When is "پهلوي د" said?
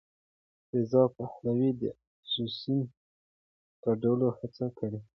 1.17-1.81